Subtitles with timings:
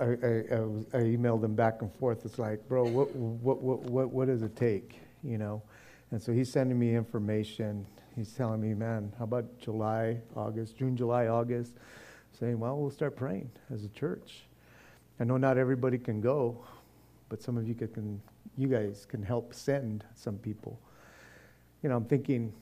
[0.00, 2.24] I, I, I, emailed him back and forth.
[2.24, 4.98] It's like, bro, what, what, what, what, what does it take?
[5.22, 5.62] You know?
[6.10, 7.86] And so he's sending me information.
[8.16, 11.74] He's telling me, man, how about July, August, June, July, August?
[12.38, 14.42] Saying, well, we'll start praying as a church.
[15.20, 16.64] I know not everybody can go,
[17.28, 18.20] but some of you can,
[18.56, 20.78] you guys can help send some people.
[21.82, 22.52] You know, I'm thinking,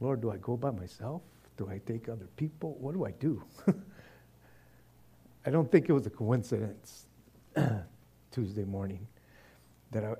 [0.00, 1.22] Lord, do I go by myself?
[1.56, 2.76] Do I take other people?
[2.80, 3.42] What do I do?
[5.48, 7.06] I don't think it was a coincidence
[8.30, 9.08] Tuesday morning
[9.92, 10.12] that I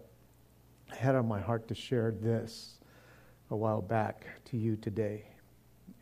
[0.88, 2.78] had on my heart to share this
[3.50, 5.26] a while back to you today.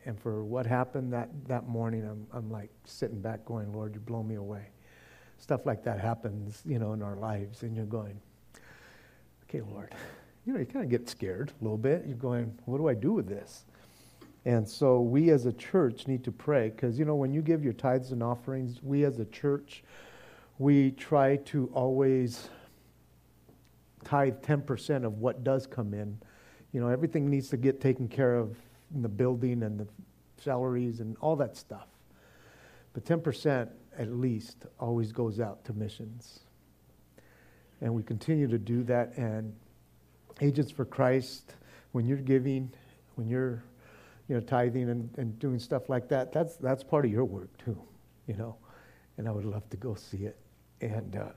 [0.05, 3.99] And for what happened that, that morning, I'm, I'm like sitting back going, Lord, you
[3.99, 4.69] blow me away.
[5.39, 8.21] Stuff like that happens, you know, in our lives, and you're going,
[9.43, 9.93] okay, Lord.
[10.45, 12.05] You know, you kind of get scared a little bit.
[12.07, 13.65] You're going, what do I do with this?
[14.47, 17.65] And so we as a church need to pray because, you know, when you give
[17.65, 19.83] your tithes and offerings, we as a church,
[20.57, 22.47] we try to always
[24.05, 26.17] tithe 10% of what does come in.
[26.71, 28.55] You know, everything needs to get taken care of
[28.95, 29.87] in the building and the
[30.37, 31.89] salaries and all that stuff.
[32.93, 33.67] But 10%
[33.97, 36.39] at least always goes out to missions.
[37.81, 39.11] And we continue to do that.
[39.17, 39.53] And
[40.39, 41.55] Agents for Christ,
[41.91, 42.71] when you're giving,
[43.15, 43.61] when you're
[44.27, 47.49] you know, tithing and, and doing stuff like that, that's, that's part of your work
[47.57, 47.81] too,
[48.27, 48.55] you know.
[49.17, 50.37] And I would love to go see it.
[50.81, 51.29] And uh,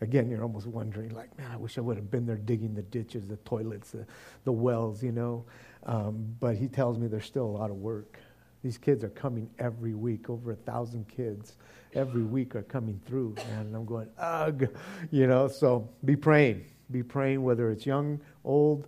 [0.00, 2.82] again, you're almost wondering, like, man, I wish I would have been there digging the
[2.82, 4.06] ditches, the toilets, the,
[4.44, 5.44] the wells, you know.
[5.84, 8.18] Um, but he tells me there's still a lot of work.
[8.62, 10.30] These kids are coming every week.
[10.30, 11.56] Over a thousand kids
[11.94, 13.34] every week are coming through.
[13.52, 14.68] And I'm going, ugh,
[15.10, 15.46] you know.
[15.48, 16.64] So be praying.
[16.90, 18.86] Be praying, whether it's young, old,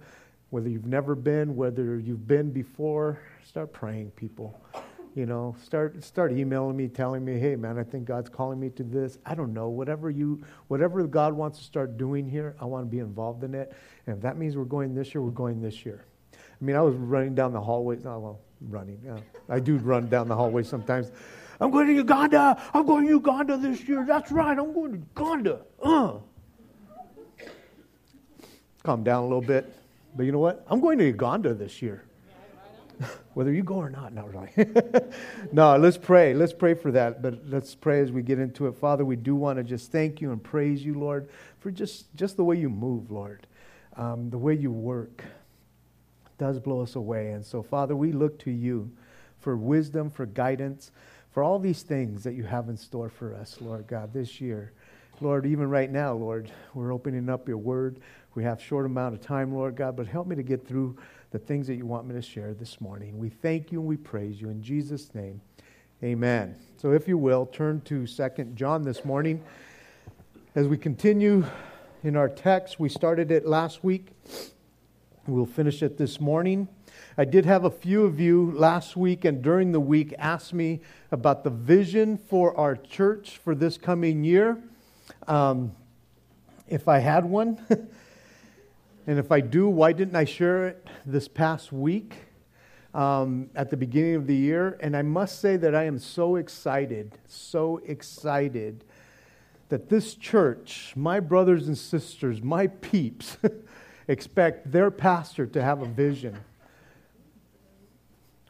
[0.51, 3.21] whether you've never been, whether you've been before.
[3.49, 4.61] Start praying, people.
[5.15, 8.69] You know, start start emailing me, telling me, "Hey, man, I think God's calling me
[8.69, 12.67] to this." I don't know, whatever you, whatever God wants to start doing here, I
[12.67, 13.73] want to be involved in it.
[14.07, 16.05] And if that means we're going this year, we're going this year.
[16.35, 18.05] I mean, I was running down the hallways.
[18.05, 19.01] Oh, well, running.
[19.03, 19.17] Yeah.
[19.49, 21.11] I do run down the hallway sometimes.
[21.59, 22.63] I'm going to Uganda.
[22.75, 24.05] I'm going to Uganda this year.
[24.07, 24.59] That's right.
[24.59, 25.61] I'm going to Uganda.
[25.83, 26.19] Uh.
[28.83, 29.75] Calm down a little bit.
[30.15, 30.67] But you know what?
[30.69, 32.05] I'm going to Uganda this year.
[33.35, 34.51] Whether you go or not, not really.
[35.53, 36.35] no, let's pray.
[36.35, 37.23] Let's pray for that.
[37.23, 38.77] But let's pray as we get into it.
[38.77, 41.29] Father, we do want to just thank you and praise you, Lord,
[41.61, 43.47] for just, just the way you move, Lord,
[43.97, 45.25] um, the way you work
[46.39, 47.33] does blow us away.
[47.33, 48.91] And so, Father, we look to you
[49.41, 50.91] for wisdom, for guidance,
[51.31, 54.73] for all these things that you have in store for us, Lord God, this year.
[55.21, 57.99] Lord, even right now, Lord, we're opening up your word.
[58.35, 60.97] We have short amount of time, Lord God, but help me to get through
[61.31, 63.19] the things that you want me to share this morning.
[63.19, 65.41] We thank you and we praise you in Jesus' name.
[66.03, 66.57] Amen.
[66.79, 69.43] So if you will, turn to Second John this morning.
[70.55, 71.45] As we continue
[72.03, 74.09] in our text, we started it last week.
[75.27, 76.69] We'll finish it this morning.
[77.19, 80.81] I did have a few of you last week and during the week ask me
[81.11, 84.57] about the vision for our church for this coming year.
[85.27, 85.73] Um,
[86.69, 87.61] if I had one,
[89.09, 92.15] and if I do, why didn't I share it this past week
[92.93, 94.77] um, at the beginning of the year?
[94.83, 98.85] And I must say that I am so excited, so excited
[99.71, 103.39] that this church, my brothers and sisters, my peeps,
[104.09, 106.37] expect their pastor to have a vision.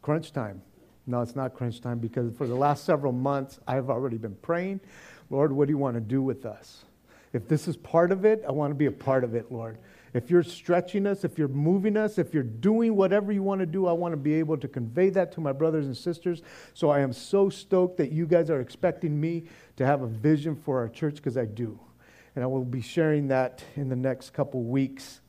[0.03, 0.61] Crunch time.
[1.07, 4.81] No, it's not crunch time because for the last several months, I've already been praying,
[5.31, 6.85] Lord, what do you want to do with us?
[7.33, 9.79] If this is part of it, I want to be a part of it, Lord.
[10.15, 13.67] If you're stretching us, if you're moving us, if you're doing whatever you want to
[13.67, 16.43] do, I want to be able to convey that to my brothers and sisters.
[16.75, 19.45] So I am so stoked that you guys are expecting me
[19.77, 21.79] to have a vision for our church because I do.
[22.35, 25.21] And I will be sharing that in the next couple weeks.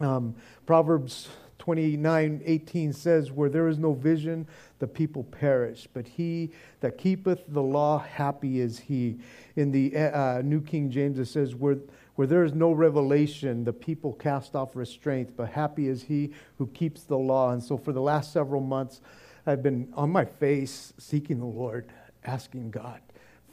[0.00, 0.34] Um,
[0.66, 1.28] Proverbs
[1.62, 4.48] 29 18 says, Where there is no vision,
[4.80, 9.18] the people perish, but he that keepeth the law, happy is he.
[9.54, 11.76] In the uh, New King James, it says, Where,
[12.14, 16.66] where there is no revelation, the people cast off restraint, but happy is he who
[16.68, 17.52] keeps the law.
[17.52, 19.00] And so for the last several months,
[19.46, 21.90] I've been on my face seeking the Lord,
[22.24, 23.00] asking God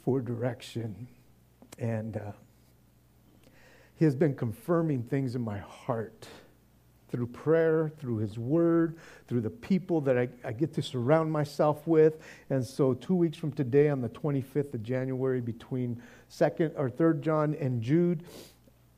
[0.04, 1.08] for direction.
[1.78, 2.32] And uh,
[3.96, 6.28] he has been confirming things in my heart
[7.10, 8.96] through prayer, through His Word,
[9.26, 12.18] through the people that I, I, get to surround myself with.
[12.50, 17.20] And so, two weeks from today, on the 25th of January, between second or third
[17.20, 18.22] John and Jude,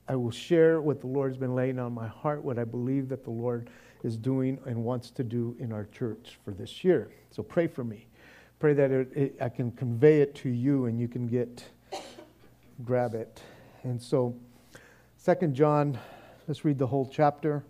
[0.09, 3.25] I will share what the Lord's been laying on my heart, what I believe that
[3.25, 3.71] the Lord
[4.03, 7.11] is doing and wants to do in our church for this year.
[7.31, 8.07] So, pray for me.
[8.59, 11.65] Pray that it, it, I can convey it to you and you can get
[12.85, 13.43] grab it.
[13.83, 14.35] And so,
[15.17, 15.99] Second John,
[16.49, 17.65] let's read the whole chapter.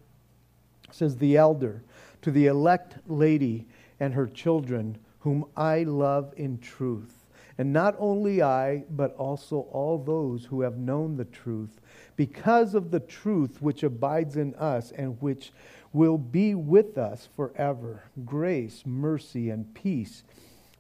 [0.89, 1.83] It says, The elder,
[2.23, 3.67] to the elect lady
[4.01, 7.22] and her children, whom I love in truth.
[7.59, 11.81] And not only I, but also all those who have known the truth,
[12.17, 15.53] because of the truth which abides in us and which
[15.93, 18.05] will be with us forever.
[18.25, 20.23] Grace, mercy, and peace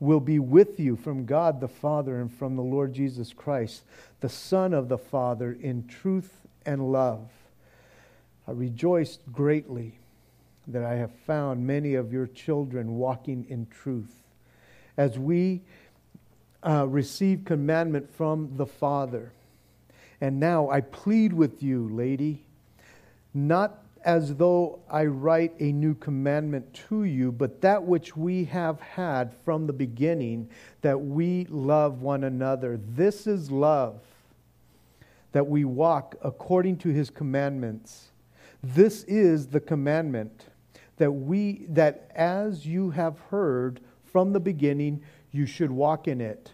[0.00, 3.82] will be with you from God the Father and from the Lord Jesus Christ,
[4.20, 6.32] the Son of the Father, in truth
[6.66, 7.28] and love.
[8.48, 9.98] I rejoiced greatly
[10.66, 14.22] that I have found many of your children walking in truth.
[14.96, 15.62] As we
[16.62, 19.32] uh, receive commandment from the Father.
[20.20, 22.44] And now I plead with you, lady,
[23.34, 28.80] not as though I write a new commandment to you, but that which we have
[28.80, 30.48] had from the beginning,
[30.80, 32.80] that we love one another.
[32.94, 34.00] This is love,
[35.32, 38.10] that we walk according to his commandments.
[38.62, 40.46] This is the commandment
[40.98, 46.52] that we that as you have heard from the beginning, you should walk in it.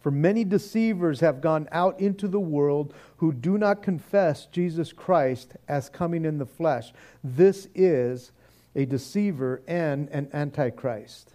[0.00, 5.56] For many deceivers have gone out into the world who do not confess Jesus Christ
[5.66, 6.92] as coming in the flesh.
[7.24, 8.30] This is
[8.76, 11.32] a deceiver and an antichrist.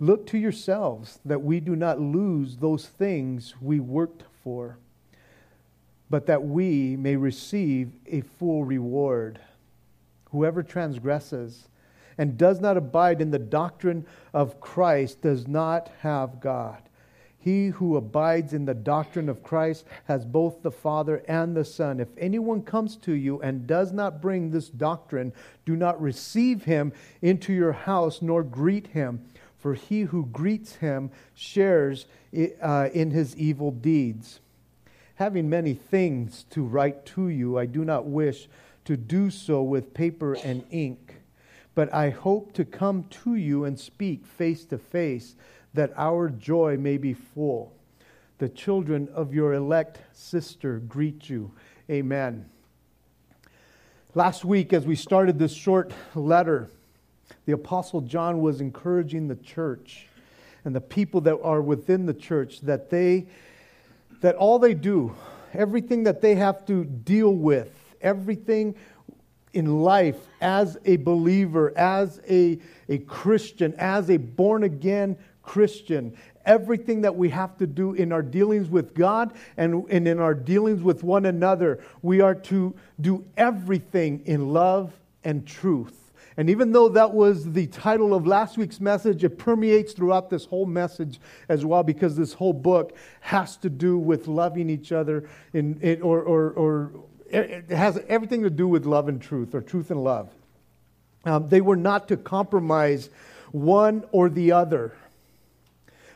[0.00, 4.78] Look to yourselves that we do not lose those things we worked for,
[6.08, 9.40] but that we may receive a full reward.
[10.30, 11.68] Whoever transgresses
[12.18, 14.04] and does not abide in the doctrine
[14.34, 16.82] of Christ does not have God.
[17.38, 22.00] He who abides in the doctrine of Christ has both the Father and the Son.
[22.00, 25.32] If anyone comes to you and does not bring this doctrine,
[25.64, 26.92] do not receive him
[27.22, 29.24] into your house nor greet him,
[29.56, 32.06] for he who greets him shares
[32.60, 34.40] uh, in his evil deeds.
[35.14, 38.48] Having many things to write to you, I do not wish
[38.84, 41.07] to do so with paper and ink,
[41.78, 45.36] but I hope to come to you and speak face to face
[45.74, 47.72] that our joy may be full.
[48.38, 51.52] The children of your elect sister greet you.
[51.88, 52.50] Amen.
[54.12, 56.68] Last week, as we started this short letter,
[57.46, 60.08] the Apostle John was encouraging the church
[60.64, 63.28] and the people that are within the church that they
[64.20, 65.14] that all they do,
[65.54, 67.70] everything that they have to deal with,
[68.00, 68.74] everything
[69.58, 76.16] in life as a believer, as a, a Christian, as a born again Christian.
[76.46, 80.32] Everything that we have to do in our dealings with God and, and in our
[80.32, 84.92] dealings with one another, we are to do everything in love
[85.24, 86.12] and truth.
[86.36, 90.44] And even though that was the title of last week's message, it permeates throughout this
[90.44, 91.18] whole message
[91.48, 96.00] as well because this whole book has to do with loving each other in, in
[96.00, 96.92] or, or, or
[97.30, 100.30] it has everything to do with love and truth or truth and love.
[101.24, 103.10] Um, they were not to compromise
[103.52, 104.96] one or the other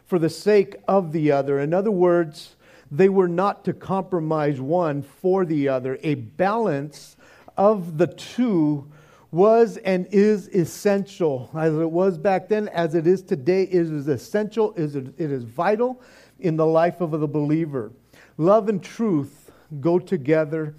[0.07, 1.59] for the sake of the other.
[1.59, 2.57] In other words,
[2.91, 5.99] they were not to compromise one for the other.
[6.03, 7.17] A balance
[7.57, 8.91] of the two
[9.31, 11.51] was and is essential.
[11.55, 16.03] As it was back then, as it is today, it is essential, it is vital
[16.41, 17.91] in the life of the believer.
[18.37, 19.51] Love and truth
[19.81, 20.75] go together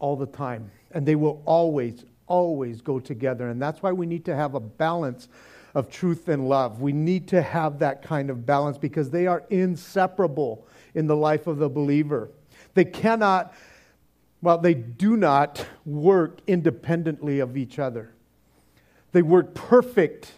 [0.00, 3.48] all the time, and they will always, always go together.
[3.48, 5.28] And that's why we need to have a balance
[5.74, 6.80] of truth and love.
[6.80, 11.46] We need to have that kind of balance because they are inseparable in the life
[11.46, 12.30] of the believer.
[12.74, 13.54] They cannot,
[14.42, 18.12] well, they do not work independently of each other.
[19.12, 20.32] They work perfect.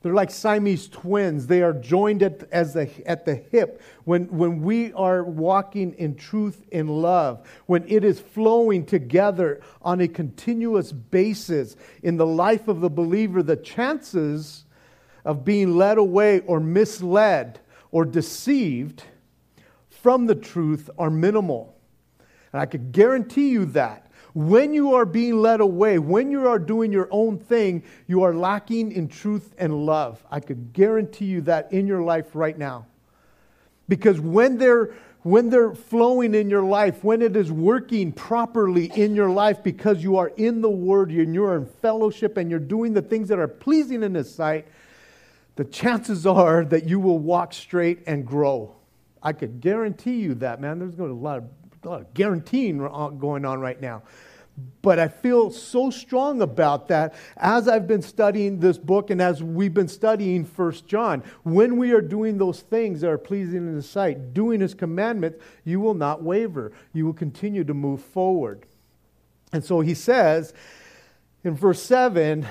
[0.00, 1.48] They're like Siamese twins.
[1.48, 3.82] They are joined at, as the, at the hip.
[4.04, 10.00] When, when we are walking in truth in love, when it is flowing together on
[10.00, 14.64] a continuous basis in the life of the believer, the chances
[15.24, 17.58] of being led away or misled
[17.90, 19.02] or deceived
[19.90, 21.76] from the truth are minimal.
[22.52, 24.07] And I could guarantee you that.
[24.38, 28.32] When you are being led away, when you are doing your own thing, you are
[28.32, 30.24] lacking in truth and love.
[30.30, 32.86] I could guarantee you that in your life right now.
[33.88, 39.16] Because when they're when they're flowing in your life, when it is working properly in
[39.16, 42.92] your life because you are in the Word and you're in fellowship and you're doing
[42.92, 44.68] the things that are pleasing in His sight,
[45.56, 48.76] the chances are that you will walk straight and grow.
[49.20, 50.78] I could guarantee you that, man.
[50.78, 51.44] There's a lot of,
[51.82, 54.04] a lot of guaranteeing uh, going on right now.
[54.82, 59.42] But I feel so strong about that as I've been studying this book and as
[59.42, 61.22] we've been studying First John.
[61.42, 65.38] When we are doing those things that are pleasing in His sight, doing His commandments,
[65.64, 66.72] you will not waver.
[66.92, 68.66] You will continue to move forward.
[69.52, 70.52] And so he says
[71.44, 72.46] in verse 7,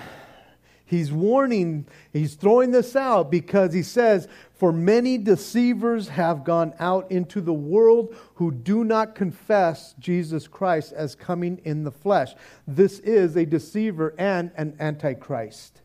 [0.87, 7.11] he's warning, he's throwing this out because he says, For many deceivers have gone out
[7.11, 12.33] into the world who do not confess Jesus Christ as coming in the flesh.
[12.65, 15.81] This is a deceiver and an antichrist.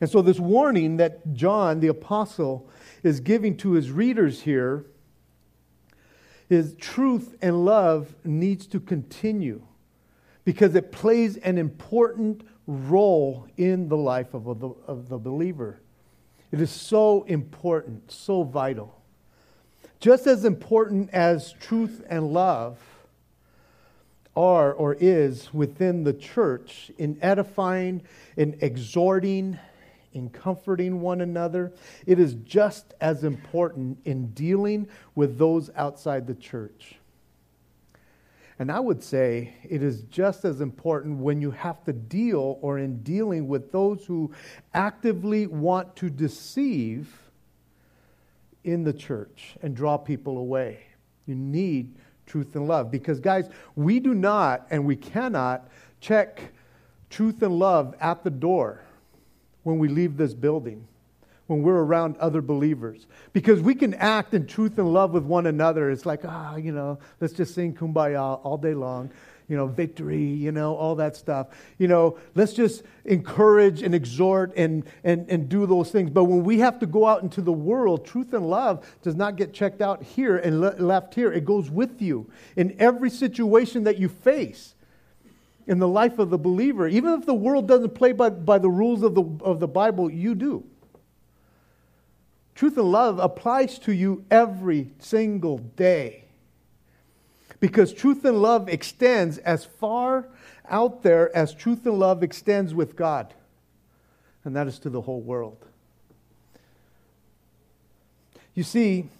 [0.00, 2.68] And so, this warning that John the Apostle
[3.02, 4.84] is giving to his readers here
[6.50, 9.62] is truth and love needs to continue
[10.44, 15.80] because it plays an important role in the life of the, of the believer.
[16.50, 19.00] It is so important, so vital.
[20.00, 22.78] Just as important as truth and love
[24.36, 28.02] are or is within the church in edifying,
[28.36, 29.58] in exhorting,
[30.12, 31.72] in comforting one another,
[32.06, 36.96] it is just as important in dealing with those outside the church.
[38.58, 42.78] And I would say it is just as important when you have to deal or
[42.78, 44.32] in dealing with those who
[44.72, 47.12] actively want to deceive
[48.64, 50.80] in the church and draw people away.
[51.26, 51.94] You need
[52.26, 55.68] truth and love because, guys, we do not and we cannot
[56.00, 56.52] check
[57.10, 58.82] truth and love at the door
[59.64, 60.86] when we leave this building
[61.46, 63.06] when we're around other believers.
[63.32, 65.90] Because we can act in truth and love with one another.
[65.90, 69.10] It's like, ah, oh, you know, let's just sing kumbaya all day long.
[69.48, 71.46] You know, victory, you know, all that stuff.
[71.78, 76.10] You know, let's just encourage and exhort and, and, and do those things.
[76.10, 79.36] But when we have to go out into the world, truth and love does not
[79.36, 81.32] get checked out here and le- left here.
[81.32, 84.74] It goes with you in every situation that you face
[85.68, 86.88] in the life of the believer.
[86.88, 90.10] Even if the world doesn't play by, by the rules of the, of the Bible,
[90.10, 90.64] you do.
[92.56, 96.24] Truth and love applies to you every single day.
[97.60, 100.26] Because truth and love extends as far
[100.68, 103.32] out there as truth and love extends with God,
[104.42, 105.58] and that is to the whole world.
[108.54, 109.10] You see,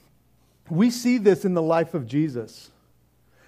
[0.71, 2.71] we see this in the life of Jesus.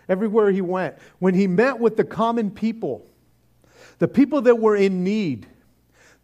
[0.06, 3.06] Everywhere he went, when he met with the common people,
[3.98, 5.46] the people that were in need,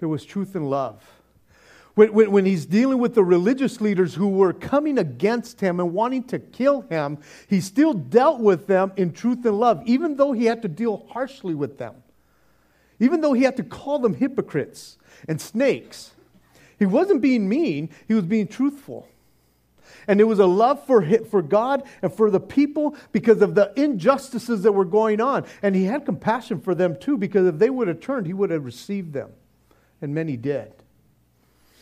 [0.00, 1.02] there was truth and love.
[1.94, 5.94] When, when, when, he's dealing with the religious leaders who were coming against him and
[5.94, 10.32] wanting to kill him, he still dealt with them in truth and love, even though
[10.32, 11.94] he had to deal harshly with them.
[12.98, 14.98] Even though he had to call them hypocrites
[15.28, 16.12] and snakes.
[16.78, 19.08] He wasn't being mean, he was being truthful.
[20.08, 23.72] And it was a love for, for God and for the people because of the
[23.76, 25.46] injustices that were going on.
[25.62, 28.50] And he had compassion for them too, because if they would have turned, he would
[28.50, 29.30] have received them.
[30.02, 30.72] And many did.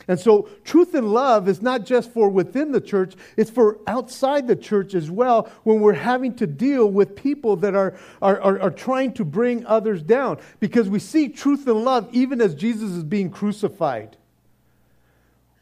[0.09, 4.47] And so, truth and love is not just for within the church, it's for outside
[4.49, 8.61] the church as well when we're having to deal with people that are, are, are,
[8.61, 10.39] are, trying to bring others down.
[10.61, 14.17] Because we see truth and love even as Jesus is being crucified.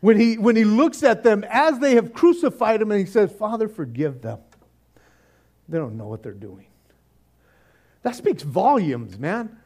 [0.01, 3.31] When he, when he looks at them as they have crucified him and he says,
[3.31, 4.39] Father, forgive them.
[5.69, 6.67] They don't know what they're doing.
[8.03, 9.59] That speaks volumes, man.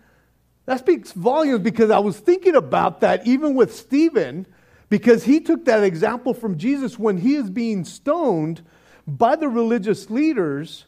[0.67, 4.47] That speaks volumes because I was thinking about that even with Stephen
[4.89, 8.63] because he took that example from Jesus when he is being stoned
[9.07, 10.87] by the religious leaders.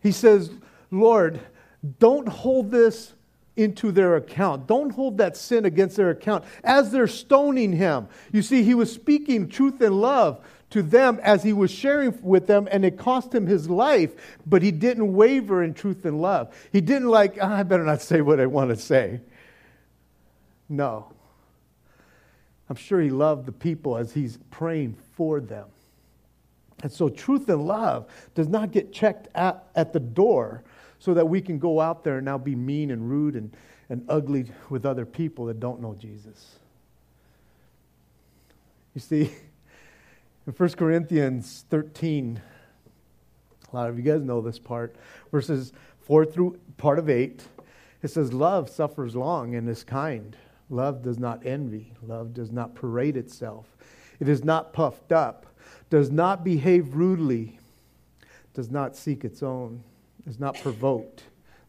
[0.00, 0.50] He says,
[0.90, 1.40] Lord,
[1.98, 3.14] don't hold this
[3.56, 4.66] into their account.
[4.66, 8.08] Don't hold that sin against their account as they're stoning him.
[8.32, 12.46] You see, he was speaking truth and love to them as he was sharing with
[12.46, 16.54] them, and it cost him his life, but he didn't waver in truth and love.
[16.72, 19.20] He didn't, like, oh, I better not say what I want to say.
[20.68, 21.12] No.
[22.70, 25.66] I'm sure he loved the people as he's praying for them.
[26.84, 30.62] And so, truth and love does not get checked at, at the door
[31.00, 33.54] so that we can go out there and now be mean and rude and,
[33.88, 36.60] and ugly with other people that don't know Jesus.
[38.94, 39.22] You see,
[40.46, 42.40] in 1 Corinthians 13,
[43.72, 44.94] a lot of you guys know this part,
[45.32, 45.72] verses
[46.02, 47.42] 4 through part of 8,
[48.02, 50.36] it says, Love suffers long and is kind.
[50.70, 51.92] Love does not envy.
[52.06, 53.66] Love does not parade itself.
[54.20, 55.46] It is not puffed up,
[55.90, 57.58] does not behave rudely,
[58.54, 59.82] does not seek its own,
[60.26, 61.24] is not provoked,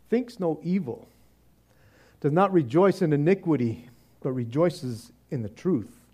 [0.09, 1.07] thinks no evil,
[2.19, 3.89] does not rejoice in iniquity,
[4.21, 6.05] but rejoices in the truth,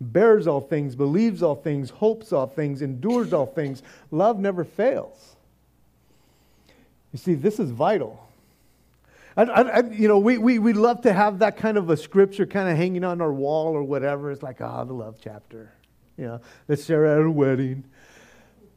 [0.00, 3.82] bears all things, believes all things, hopes all things, endures all things.
[4.10, 5.36] Love never fails.
[7.12, 8.26] You see, this is vital.
[9.36, 12.46] I, I, you know, we, we, we love to have that kind of a scripture
[12.46, 14.30] kind of hanging on our wall or whatever.
[14.30, 15.72] It's like, ah, oh, the love chapter.
[16.16, 17.84] You know, let's share at a wedding.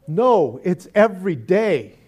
[0.08, 1.98] No, it's every day.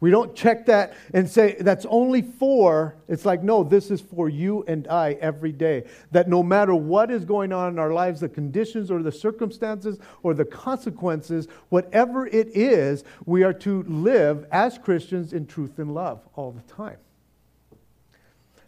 [0.00, 4.30] We don't check that and say that's only for, it's like, no, this is for
[4.30, 5.84] you and I every day.
[6.10, 9.98] That no matter what is going on in our lives, the conditions or the circumstances
[10.22, 15.94] or the consequences, whatever it is, we are to live as Christians in truth and
[15.94, 16.96] love all the time.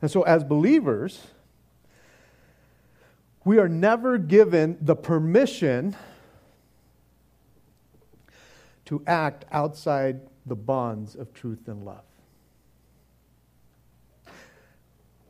[0.02, 1.28] And so, as believers,
[3.44, 5.96] we are never given the permission
[8.84, 12.02] to act outside the bonds of truth and love.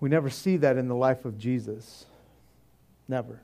[0.00, 2.06] We never see that in the life of Jesus.
[3.06, 3.40] Never.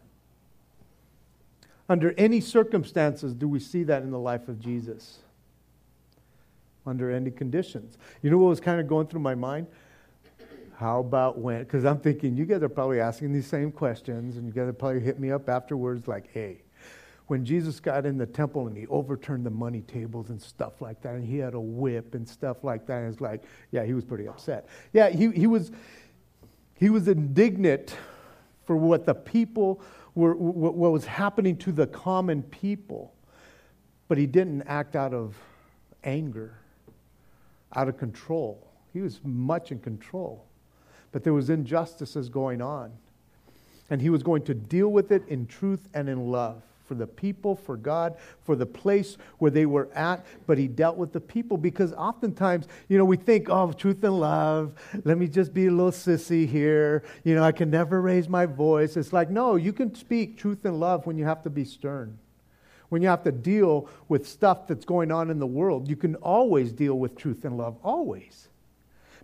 [1.88, 5.18] Under any circumstances do we see that in the life of Jesus.
[6.87, 7.97] Under any conditions.
[8.23, 9.66] You know what was kind of going through my mind?
[10.78, 11.64] How about when?
[11.64, 14.73] Because I'm thinking you guys are probably asking these same questions, and you guys are
[14.73, 16.62] probably hit me up afterwards like, hey,
[17.26, 21.02] when Jesus got in the temple and he overturned the money tables and stuff like
[21.02, 23.42] that, and he had a whip and stuff like that, and it's like,
[23.73, 24.68] yeah, he was pretty upset.
[24.92, 25.73] Yeah, he, he, was,
[26.76, 27.97] he was indignant
[28.64, 29.82] for what the people
[30.14, 33.12] were, what was happening to the common people,
[34.06, 35.35] but he didn't act out of
[36.04, 36.54] anger,
[37.75, 38.70] out of control.
[38.92, 40.48] He was much in control
[41.12, 42.93] but there was injustices going on.
[43.91, 47.07] And he was going to deal with it in truth and in love for the
[47.07, 51.21] people, for God, for the place where they were at, but he dealt with the
[51.21, 54.73] people because oftentimes, you know, we think, oh, truth and love,
[55.05, 57.05] let me just be a little sissy here.
[57.25, 58.97] You know, I can never raise my voice.
[58.97, 62.19] It's like, no, you can speak truth and love when you have to be stern.
[62.88, 66.15] When you have to deal with stuff that's going on in the world, you can
[66.17, 68.48] always deal with truth and love, always.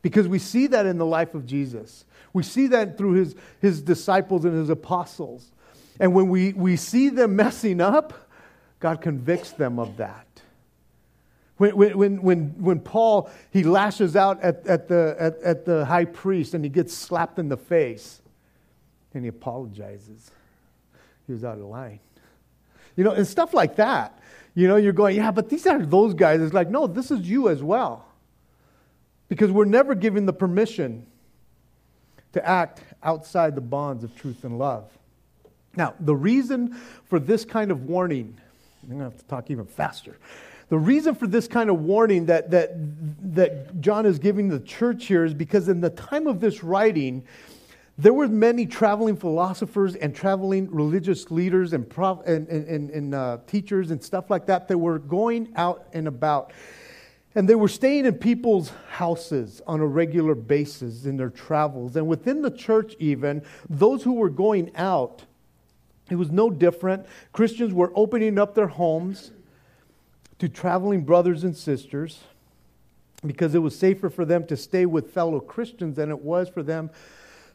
[0.04, 2.04] Because we see that in the life of Jesus.
[2.34, 5.50] We see that through his, his disciples and his apostles.
[5.98, 8.12] And when we, we see them messing up,
[8.80, 10.26] God convicts them of that.
[11.56, 16.04] When, when, when, when Paul, he lashes out at, at, the, at, at the high
[16.04, 18.20] priest and he gets slapped in the face
[19.14, 20.30] and he apologizes.
[21.26, 22.00] He was out of line.
[22.94, 24.18] You know, and stuff like that.
[24.54, 26.42] You know, you're going, yeah, but these are those guys.
[26.42, 28.03] It's like, no, this is you as well.
[29.28, 31.06] Because we're never given the permission
[32.32, 34.90] to act outside the bonds of truth and love.
[35.76, 36.74] Now, the reason
[37.06, 38.38] for this kind of warning,
[38.82, 40.16] I'm going to have to talk even faster.
[40.68, 42.72] The reason for this kind of warning that, that,
[43.34, 47.24] that John is giving the church here is because in the time of this writing,
[47.96, 53.38] there were many traveling philosophers and traveling religious leaders and, prof, and, and, and uh,
[53.46, 56.52] teachers and stuff like that that were going out and about.
[57.34, 61.96] And they were staying in people's houses on a regular basis in their travels.
[61.96, 65.24] And within the church, even, those who were going out,
[66.10, 67.06] it was no different.
[67.32, 69.32] Christians were opening up their homes
[70.38, 72.20] to traveling brothers and sisters
[73.26, 76.62] because it was safer for them to stay with fellow Christians than it was for
[76.62, 76.90] them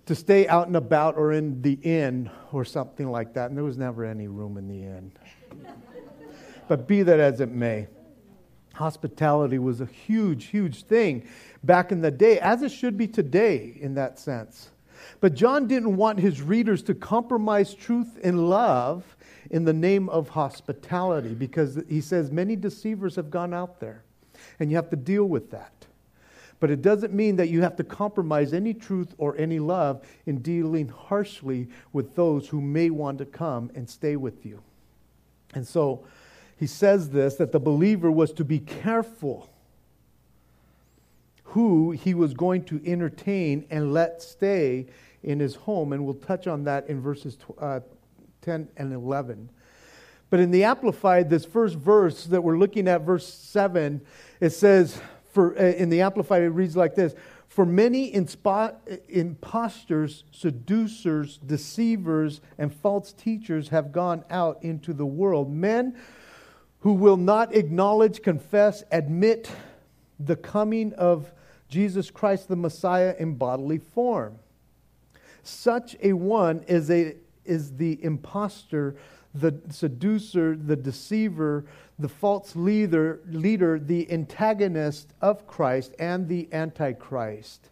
[0.08, 3.50] to stay out and about or in the inn or something like that.
[3.50, 5.12] And there was never any room in the inn.
[6.68, 7.88] but be that as it may.
[8.80, 11.28] Hospitality was a huge, huge thing
[11.66, 14.70] back in the day, as it should be today in that sense.
[15.20, 19.18] But John didn't want his readers to compromise truth and love
[19.52, 24.06] in the name of hospitality because he says many deceivers have gone out there,
[24.62, 25.74] and you have to deal with that.
[26.62, 30.38] But it doesn't mean that you have to compromise any truth or any love in
[30.42, 34.64] dealing harshly with those who may want to come and stay with you.
[35.54, 36.06] And so,
[36.60, 39.50] he says this that the believer was to be careful
[41.44, 44.86] who he was going to entertain and let stay
[45.24, 45.94] in his home.
[45.94, 47.80] And we'll touch on that in verses uh,
[48.42, 49.50] 10 and 11.
[50.30, 54.02] But in the Amplified, this first verse that we're looking at, verse 7,
[54.40, 57.16] it says, for, uh, in the Amplified, it reads like this
[57.48, 58.76] For many inspo-
[59.08, 65.52] impostors, seducers, deceivers, and false teachers have gone out into the world.
[65.52, 65.98] Men
[66.82, 69.52] who will not acknowledge, confess, admit
[70.20, 71.32] the coming of
[71.68, 74.40] Jesus Christ the Messiah in bodily form.
[75.44, 77.16] Such a one is, a,
[77.46, 78.96] is the impostor,
[79.34, 81.66] the seducer, the deceiver,
[81.98, 87.70] the false leader, leader, the antagonist of Christ, and the antichrist.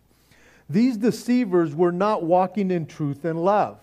[0.70, 3.80] These deceivers were not walking in truth and love.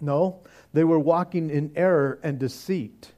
[0.00, 0.40] No,
[0.72, 3.12] they were walking in error and deceit.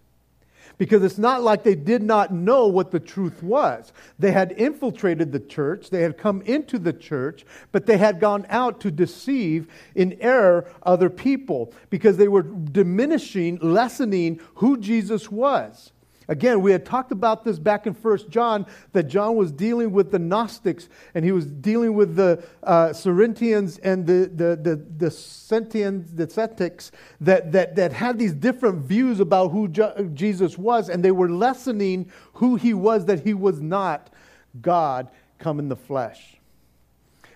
[0.81, 3.93] Because it's not like they did not know what the truth was.
[4.19, 8.47] They had infiltrated the church, they had come into the church, but they had gone
[8.49, 15.93] out to deceive in error other people because they were diminishing, lessening who Jesus was.
[16.31, 20.13] Again, we had talked about this back in First John, that John was dealing with
[20.13, 25.11] the Gnostics and he was dealing with the uh, Cerinthians and the, the, the, the
[25.11, 29.67] Sentians, the Cetics, that, that, that had these different views about who
[30.15, 34.09] Jesus was, and they were lessening who he was, that he was not
[34.63, 35.09] God
[35.41, 36.37] come in the flesh.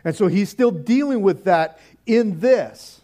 [0.05, 3.01] And so he's still dealing with that in this.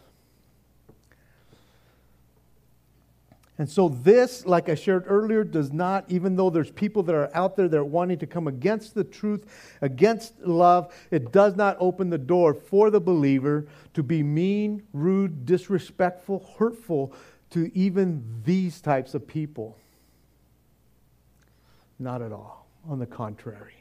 [3.60, 7.30] And so, this, like I shared earlier, does not, even though there's people that are
[7.36, 9.44] out there that are wanting to come against the truth,
[9.82, 15.44] against love, it does not open the door for the believer to be mean, rude,
[15.44, 17.12] disrespectful, hurtful
[17.50, 19.76] to even these types of people.
[21.98, 22.66] Not at all.
[22.88, 23.74] On the contrary,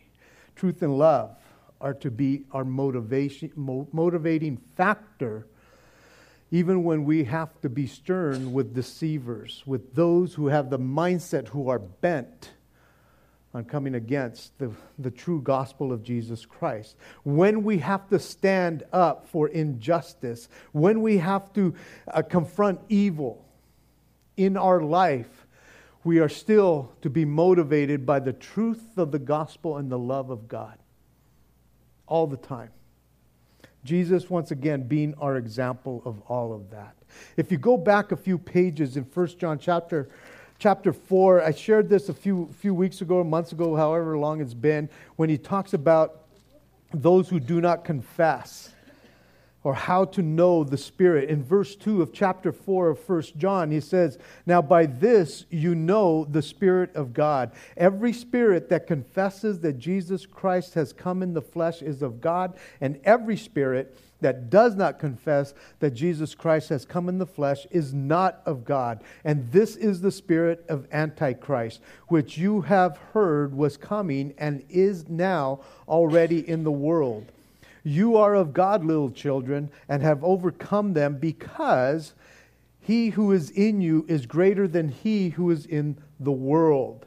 [0.57, 1.37] truth and love
[1.79, 5.47] are to be our motivation, motivating factor
[6.51, 11.47] even when we have to be stern with deceivers, with those who have the mindset
[11.49, 12.51] who are bent
[13.53, 16.95] on coming against the, the true gospel of Jesus Christ.
[17.23, 21.73] When we have to stand up for injustice, when we have to
[22.07, 23.45] uh, confront evil
[24.37, 25.47] in our life,
[26.03, 30.29] we are still to be motivated by the truth of the gospel and the love
[30.29, 30.77] of God
[32.07, 32.69] all the time.
[33.83, 36.95] Jesus, once again, being our example of all of that.
[37.37, 40.09] If you go back a few pages in 1 John chapter,
[40.59, 44.53] chapter 4, I shared this a few, few weeks ago, months ago, however long it's
[44.53, 46.25] been, when he talks about
[46.93, 48.73] those who do not confess
[49.63, 51.29] or how to know the Spirit.
[51.29, 55.75] In verse 2 of chapter 4 of 1 John, he says, Now by this you
[55.75, 57.51] know the Spirit of God.
[57.75, 62.57] Every spirit that confesses that Jesus Christ has come in the flesh is of God,
[62.79, 67.65] and every spirit that does not confess that Jesus Christ has come in the flesh
[67.71, 69.03] is not of God.
[69.23, 75.07] And this is the spirit of Antichrist, which you have heard was coming and is
[75.07, 77.31] now already in the world.
[77.83, 82.13] You are of God, little children, and have overcome them because
[82.79, 87.05] he who is in you is greater than he who is in the world.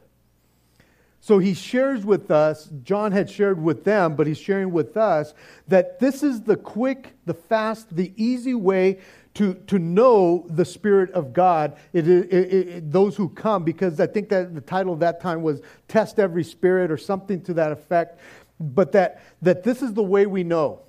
[1.19, 5.33] So he shares with us, John had shared with them, but he's sharing with us
[5.69, 8.99] that this is the quick, the fast, the easy way
[9.35, 14.05] to, to know the Spirit of God, it, it, it, those who come, because I
[14.05, 17.71] think that the title of that time was Test Every Spirit or something to that
[17.71, 18.19] effect
[18.59, 20.81] but that, that this is the way we know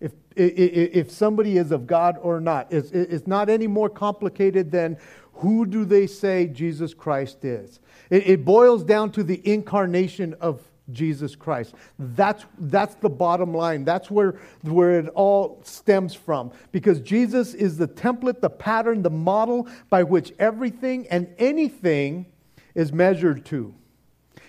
[0.00, 2.72] if, if somebody is of God or not.
[2.72, 4.96] It's, it's not any more complicated than
[5.34, 7.80] who do they say Jesus Christ is.
[8.10, 11.74] It, it boils down to the incarnation of Jesus Christ.
[11.98, 13.84] That's, that's the bottom line.
[13.84, 16.52] That's where, where it all stems from.
[16.70, 22.26] Because Jesus is the template, the pattern, the model by which everything and anything
[22.74, 23.74] is measured to.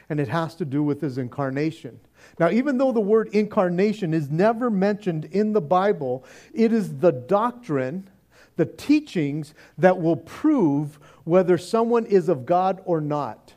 [0.10, 2.00] And it has to do with his incarnation.
[2.39, 7.12] Now, even though the word incarnation is never mentioned in the Bible, it is the
[7.12, 8.10] doctrine,
[8.56, 13.54] the teachings that will prove whether someone is of God or not.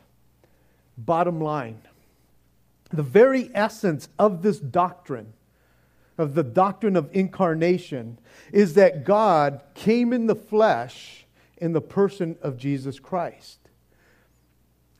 [0.97, 1.81] Bottom line.
[2.91, 5.33] The very essence of this doctrine,
[6.17, 8.19] of the doctrine of incarnation,
[8.51, 11.25] is that God came in the flesh
[11.57, 13.66] in the person of Jesus Christ.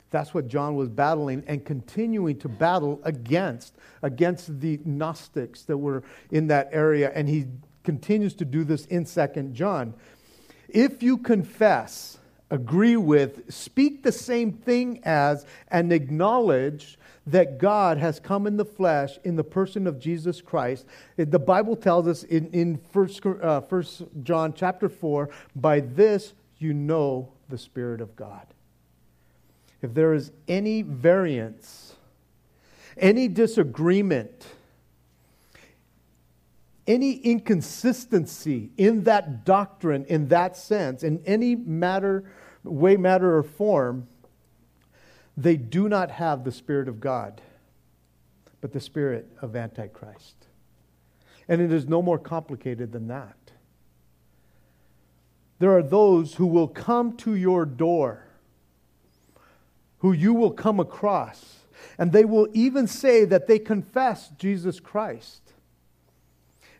[0.10, 6.04] That's what John was battling and continuing to battle against, against the Gnostics that were
[6.32, 7.12] in that area.
[7.14, 7.46] And he
[7.84, 9.94] continues to do this in Second John.
[10.70, 12.18] If you confess,
[12.50, 18.66] agree with, speak the same thing as, and acknowledge that God has come in the
[18.66, 20.86] flesh in the person of Jesus Christ.
[21.18, 23.10] The Bible tells us in, in 1
[23.42, 28.48] uh, First John chapter 4, by this you know the Spirit of God
[29.82, 31.96] if there is any variance,
[32.98, 34.48] any disagreement,
[36.88, 42.24] any inconsistency in that doctrine, in that sense, in any matter,
[42.64, 44.08] way, matter, or form,
[45.36, 47.42] they do not have the Spirit of God,
[48.62, 50.48] but the Spirit of Antichrist.
[51.48, 53.36] And it is no more complicated than that.
[55.60, 58.27] There are those who will come to your door
[60.00, 61.56] who you will come across.
[61.98, 65.42] And they will even say that they confess Jesus Christ.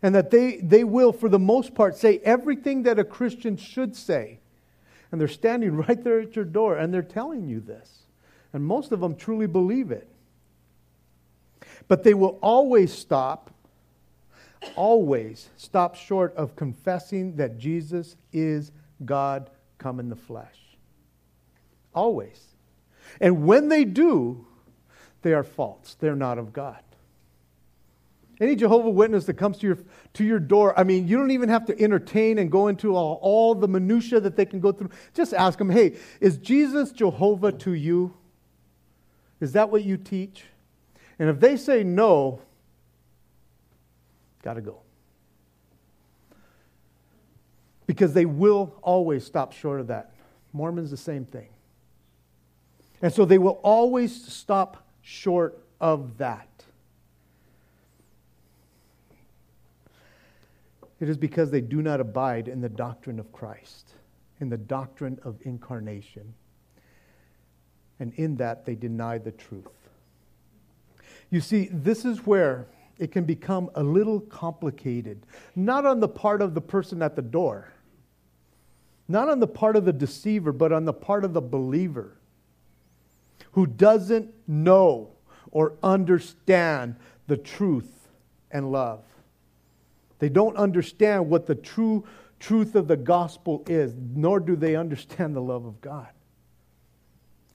[0.02, 3.96] And that they, they will, for the most part, say everything that a Christian should
[3.96, 4.38] say.
[5.10, 8.02] And they're standing right there at your door and they're telling you this.
[8.52, 10.08] And most of them truly believe it.
[11.88, 13.50] But they will always stop,
[14.76, 18.72] always stop short of confessing that Jesus is
[19.04, 20.56] God come in the flesh.
[21.94, 22.48] Always.
[23.20, 24.46] And when they do,
[25.22, 25.96] they are false.
[25.98, 26.82] They're not of God.
[28.40, 29.78] Any Jehovah Witness that comes to your,
[30.14, 33.18] to your door, I mean, you don't even have to entertain and go into all,
[33.20, 34.90] all the minutiae that they can go through.
[35.12, 38.14] Just ask them, hey, is Jesus Jehovah to you?
[39.40, 40.44] Is that what you teach?
[41.18, 42.40] And if they say no,
[44.42, 44.82] got to go.
[47.86, 50.12] Because they will always stop short of that.
[50.52, 51.48] Mormons, the same thing.
[53.00, 56.48] And so they will always stop short of that.
[61.00, 63.92] It is because they do not abide in the doctrine of Christ,
[64.40, 66.34] in the doctrine of incarnation.
[68.00, 69.66] And in that, they deny the truth.
[71.30, 72.66] You see, this is where
[72.98, 77.22] it can become a little complicated, not on the part of the person at the
[77.22, 77.72] door,
[79.06, 82.17] not on the part of the deceiver, but on the part of the believer
[83.52, 85.10] who doesn't know
[85.50, 86.96] or understand
[87.26, 88.08] the truth
[88.50, 89.04] and love.
[90.18, 92.04] They don't understand what the true
[92.40, 96.08] truth of the gospel is, nor do they understand the love of God.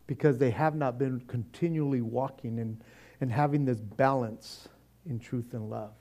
[0.08, 2.82] Because they have not been continually walking and,
[3.22, 4.68] and having this balance
[5.06, 5.92] in truth and love.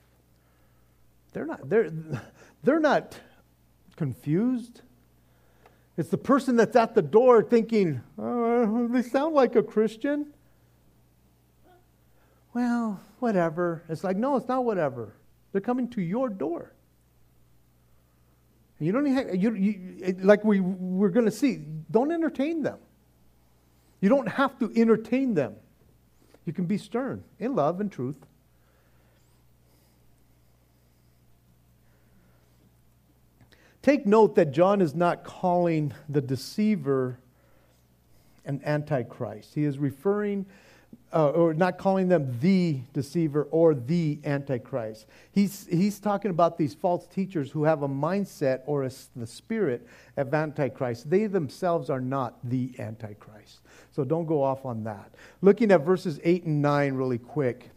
[1.31, 1.91] They're not, they're,
[2.63, 3.17] they're not
[3.95, 4.81] confused.
[5.95, 10.33] It's the person that's at the door thinking, oh, they sound like a Christian.
[12.53, 13.83] Well, whatever.
[13.89, 15.15] It's like, no, it's not whatever.
[15.51, 16.73] They're coming to your door.
[18.79, 22.79] You don't have, you, you, like we, we're going to see, don't entertain them.
[24.01, 25.55] You don't have to entertain them.
[26.45, 28.17] You can be stern in love and truth.
[33.83, 37.19] Take note that John is not calling the deceiver
[38.45, 39.53] an antichrist.
[39.53, 40.45] He is referring
[41.11, 45.05] uh, or not calling them the deceiver or the antichrist.
[45.31, 49.85] He's, he's talking about these false teachers who have a mindset or a, the spirit
[50.17, 51.09] of antichrist.
[51.09, 53.59] They themselves are not the antichrist.
[53.91, 55.11] So don't go off on that.
[55.41, 57.69] Looking at verses 8 and 9 really quick,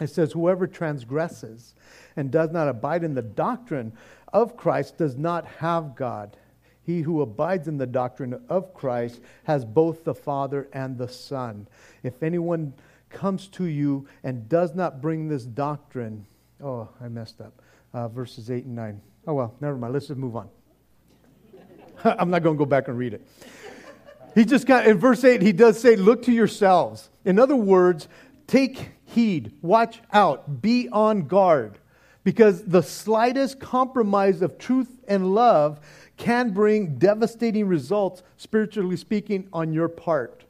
[0.00, 1.74] it says, Whoever transgresses
[2.16, 3.92] and does not abide in the doctrine
[4.34, 6.36] of Christ does not have God.
[6.82, 11.66] He who abides in the doctrine of Christ has both the Father and the Son.
[12.02, 12.74] If anyone
[13.08, 16.26] comes to you and does not bring this doctrine,
[16.62, 17.62] oh, I messed up.
[17.94, 19.00] Uh, verses 8 and 9.
[19.26, 19.94] Oh, well, never mind.
[19.94, 20.50] Let's just move on.
[22.04, 23.26] I'm not going to go back and read it.
[24.34, 27.08] He just got, in verse 8, he does say, Look to yourselves.
[27.24, 28.08] In other words,
[28.46, 31.78] take heed, watch out, be on guard,
[32.24, 35.78] because the slightest compromise of truth and love
[36.16, 40.44] can bring devastating results, spiritually speaking, on your part.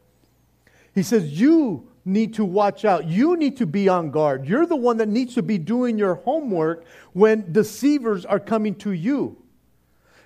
[0.95, 3.07] He says, You need to watch out.
[3.07, 4.47] You need to be on guard.
[4.47, 8.93] You're the one that needs to be doing your homework when deceivers are coming to
[8.93, 9.37] you.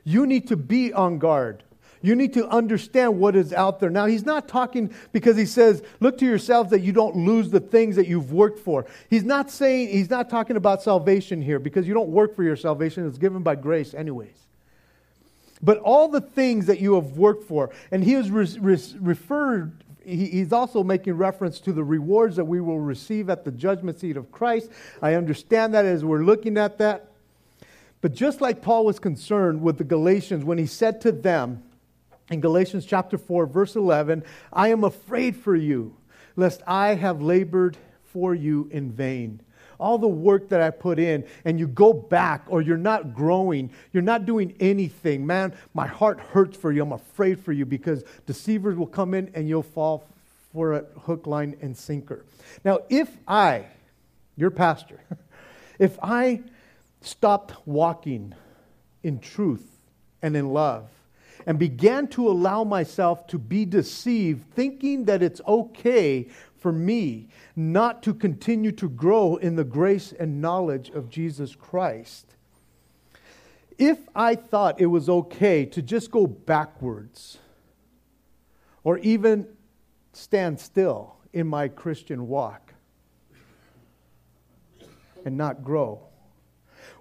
[0.05, 1.63] You need to be on guard.
[2.03, 3.91] You need to understand what is out there.
[3.91, 7.61] Now, he's not talking because he says, look to yourselves that you don't lose the
[7.61, 8.87] things that you've worked for.
[9.11, 12.57] He's not saying, he's not talking about salvation here because you don't work for your
[12.57, 13.07] salvation.
[13.07, 14.47] It's given by grace, anyways.
[15.61, 19.73] But all the things that you have worked for, and he is re- re- referred
[20.09, 24.17] he's also making reference to the rewards that we will receive at the judgment seat
[24.17, 24.71] of Christ.
[25.03, 27.09] I understand that as we're looking at that.
[28.01, 31.63] But just like Paul was concerned with the Galatians when he said to them
[32.31, 35.97] in Galatians chapter 4, verse 11, I am afraid for you,
[36.37, 37.77] lest I have labored
[38.13, 39.41] for you in vain
[39.79, 43.71] all the work that I put in, and you go back or you're not growing,
[43.93, 46.83] you're not doing anything, man, my heart hurts for you.
[46.83, 50.05] I'm afraid for you because deceivers will come in and you'll fall
[50.53, 52.25] for a hook, line, and sinker.
[52.65, 53.67] Now, if I,
[54.37, 55.01] your pastor,
[55.79, 56.43] if I
[57.03, 58.35] stopped walking
[59.03, 59.67] in truth
[60.23, 60.89] and in love,
[61.49, 68.03] and began to allow myself to be deceived, thinking that it's okay for me not
[68.03, 72.35] to continue to grow in the grace and knowledge of Jesus Christ.
[73.79, 77.39] If I thought it was okay to just go backwards
[78.85, 79.49] or even
[80.13, 82.75] stand still in my Christian walk
[85.25, 86.08] and not grow,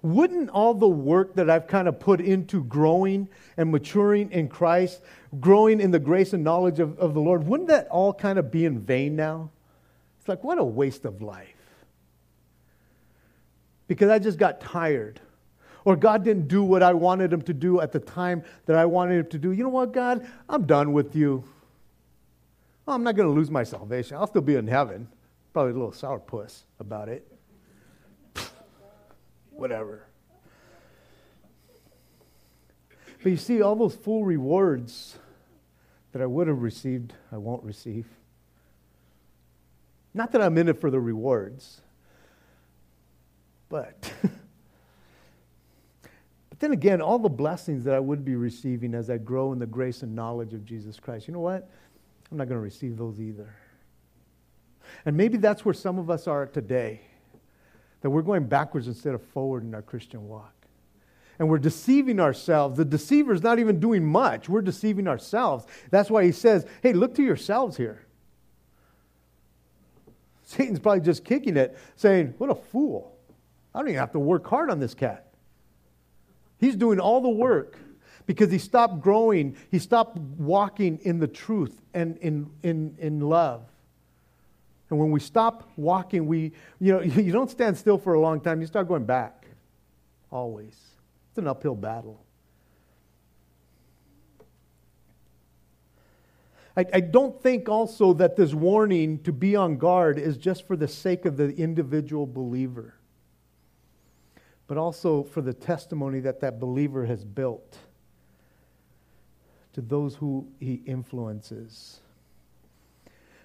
[0.02, 5.02] wouldn't all the work that I've kind of put into growing and maturing in Christ,
[5.40, 8.50] growing in the grace and knowledge of, of the Lord, wouldn't that all kind of
[8.50, 9.50] be in vain now?
[10.18, 11.48] It's like, what a waste of life.
[13.86, 15.20] Because I just got tired.
[15.84, 18.84] Or God didn't do what I wanted him to do at the time that I
[18.84, 19.52] wanted him to do.
[19.52, 20.26] You know what, God?
[20.48, 21.44] I'm done with you.
[22.84, 24.16] Well, I'm not going to lose my salvation.
[24.16, 25.08] I'll still be in heaven.
[25.52, 27.37] Probably a little sourpuss about it.
[29.58, 30.04] Whatever.
[33.20, 35.18] But you see, all those full rewards
[36.12, 38.06] that I would have received, I won't receive.
[40.14, 41.80] Not that I'm in it for the rewards,
[43.68, 44.12] but.
[46.02, 49.58] but then again, all the blessings that I would be receiving as I grow in
[49.58, 51.68] the grace and knowledge of Jesus Christ, you know what?
[52.30, 53.52] I'm not going to receive those either.
[55.04, 57.00] And maybe that's where some of us are today,
[58.00, 60.52] that we're going backwards instead of forward in our Christian walk.
[61.38, 62.76] And we're deceiving ourselves.
[62.76, 64.48] The deceiver is not even doing much.
[64.48, 65.66] We're deceiving ourselves.
[65.90, 68.04] That's why he says, hey, look to yourselves here.
[70.44, 73.16] Satan's probably just kicking it, saying, what a fool.
[73.74, 75.26] I don't even have to work hard on this cat.
[76.58, 77.78] He's doing all the work
[78.26, 79.56] because he stopped growing.
[79.70, 83.62] He stopped walking in the truth and in, in, in love.
[84.90, 88.40] And when we stop walking, we, you know, you don't stand still for a long
[88.40, 88.60] time.
[88.60, 89.46] You start going back.
[90.30, 90.76] Always.
[91.30, 92.24] It's an uphill battle.
[96.76, 100.76] I, I don't think also that this warning to be on guard is just for
[100.76, 102.94] the sake of the individual believer,
[104.68, 107.78] but also for the testimony that that believer has built
[109.72, 111.98] to those who he influences.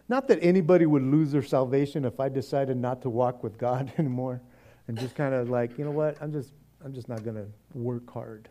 [0.09, 3.91] Not that anybody would lose their salvation if I decided not to walk with God
[3.97, 4.41] anymore
[4.87, 6.51] and just kind of like, you know what, I'm just,
[6.83, 8.49] I'm just not going to work hard.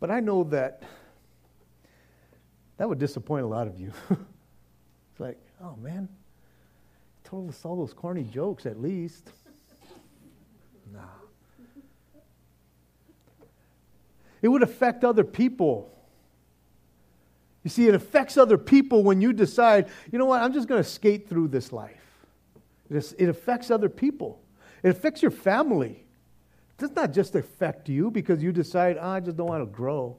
[0.00, 0.82] But I know that
[2.76, 3.92] that would disappoint a lot of you.
[4.10, 6.08] it's like, oh man,
[7.24, 9.32] told us all those corny jokes at least.
[10.92, 11.00] nah.
[14.40, 15.97] It would affect other people.
[17.64, 20.82] You see, it affects other people when you decide, you know what, I'm just going
[20.82, 21.94] to skate through this life.
[22.90, 24.40] It affects other people,
[24.82, 26.04] it affects your family.
[26.70, 29.66] It does not just affect you because you decide, oh, I just don't want to
[29.66, 30.16] grow.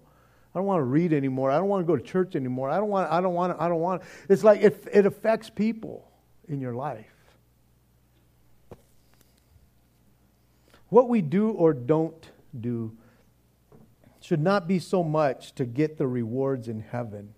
[0.54, 1.52] I don't want to read anymore.
[1.52, 2.70] I don't want to go to church anymore.
[2.70, 4.02] I don't want, I don't want, I don't want.
[4.28, 6.12] It's like it, it affects people
[6.50, 7.06] in your life.
[10.90, 12.98] What we do or don't do
[14.30, 17.34] should not be so much to get the rewards in heaven,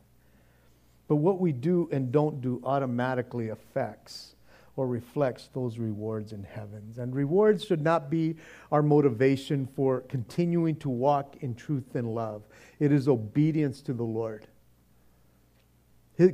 [1.08, 4.36] but what we do and don't do automatically affects
[4.75, 6.97] or reflects those rewards in heavens.
[6.97, 8.36] And rewards should not be
[8.73, 12.43] our motivation for continuing to walk in truth and love.
[12.77, 14.47] It is obedience to the Lord.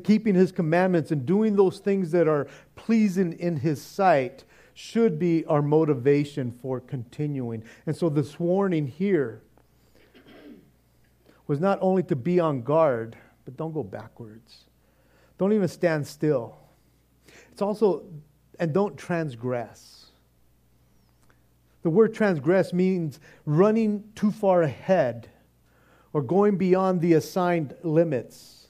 [0.03, 4.43] Keeping his commandments and doing those things that are pleasing in his sight
[4.73, 7.63] should be our motivation for continuing.
[7.85, 9.43] And so this warning here
[11.47, 14.65] was not only to be on guard, but don't go backwards.
[15.37, 16.57] Don't even stand still.
[17.51, 18.03] It's also,
[18.59, 20.07] and don't transgress.
[21.83, 25.29] The word transgress means running too far ahead
[26.11, 28.67] or going beyond the assigned limits.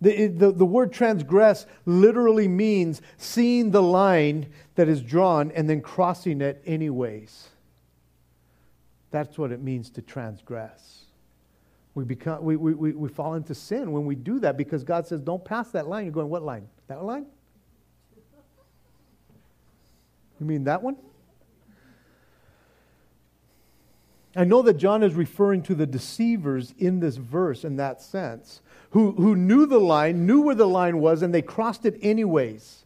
[0.00, 5.80] The, the, the, word transgress literally means seeing the line that is drawn and then
[5.80, 7.48] crossing it anyways.
[9.10, 11.06] That's what it means to transgress.
[11.98, 15.20] We, become, we, we, we fall into sin when we do that because God says,
[15.20, 16.04] don't pass that line.
[16.04, 16.68] You're going, what line?
[16.86, 17.26] That line?
[20.38, 20.96] You mean that one?
[24.36, 28.60] I know that John is referring to the deceivers in this verse in that sense,
[28.90, 32.84] who, who knew the line, knew where the line was, and they crossed it anyways.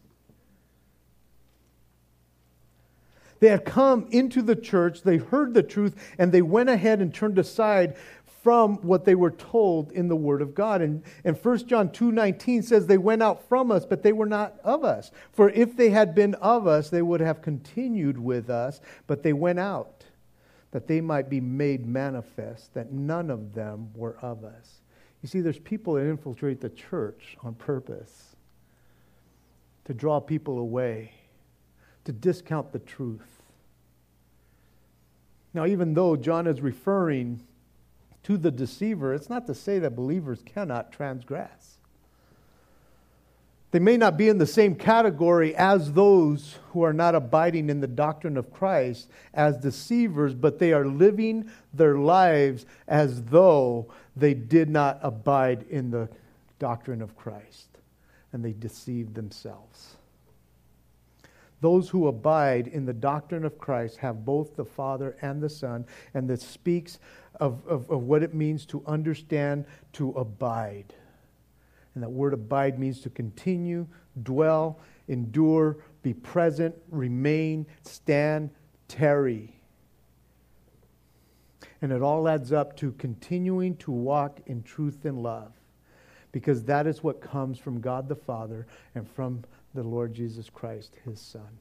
[3.41, 7.13] They had come into the church, they heard the truth, and they went ahead and
[7.13, 7.95] turned aside
[8.43, 10.81] from what they were told in the Word of God.
[10.81, 14.59] And, and 1 John 2.19 says, They went out from us, but they were not
[14.65, 15.11] of us.
[15.31, 19.31] For if they had been of us, they would have continued with us, but they
[19.31, 20.03] went out,
[20.71, 24.81] that they might be made manifest, that none of them were of us.
[25.21, 28.35] You see, there's people that infiltrate the church on purpose
[29.85, 31.13] to draw people away,
[32.03, 33.21] to discount the truth.
[35.53, 37.41] Now, even though John is referring
[38.23, 41.77] to the deceiver, it's not to say that believers cannot transgress.
[43.71, 47.81] They may not be in the same category as those who are not abiding in
[47.81, 54.35] the doctrine of Christ as deceivers, but they are living their lives as though they
[54.35, 56.07] did not abide in the
[56.59, 57.67] doctrine of Christ
[58.31, 59.95] and they deceive themselves.
[61.59, 65.85] Those who abide in the doctrine of Christ have both the Father and the Son,
[66.13, 66.99] and this speaks
[67.39, 70.93] of, of, of what it means to understand to abide.
[71.95, 73.87] And that word abide means to continue,
[74.23, 78.49] dwell, endure, be present, remain, stand,
[78.87, 79.59] tarry.
[81.81, 85.53] And it all adds up to continuing to walk in truth and love.
[86.31, 88.65] Because that is what comes from God the Father
[88.95, 89.43] and from
[89.75, 91.59] the Lord Jesus Christ, his Son.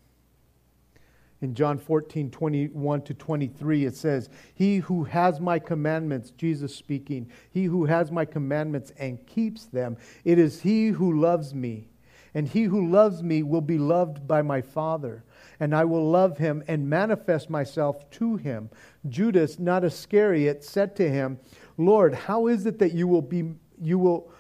[1.43, 7.28] In John 14, 21 to 23, it says, He who has my commandments, Jesus speaking,
[7.51, 11.88] he who has my commandments and keeps them, it is he who loves me.
[12.34, 15.22] And he who loves me will be loved by my Father,
[15.61, 18.70] and I will love him and manifest myself to him.
[19.07, 21.38] Judas, not Iscariot, said to him,
[21.76, 24.32] Lord, how is it that you will be you will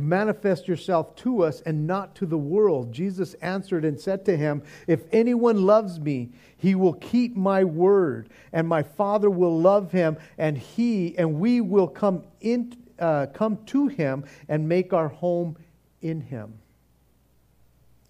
[0.00, 2.92] manifest yourself to us and not to the world.
[2.92, 8.28] Jesus answered and said to him, If anyone loves me, he will keep my word,
[8.52, 13.58] and my Father will love him, and he and we will come in, uh, come
[13.66, 15.56] to him and make our home
[16.00, 16.54] in him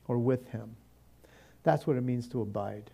[0.06, 0.76] or with him.
[1.62, 2.90] That's what it means to abide.